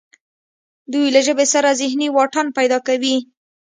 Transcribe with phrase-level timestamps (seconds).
[0.91, 3.15] دوی له ژبې سره ذهني واټن پیدا کوي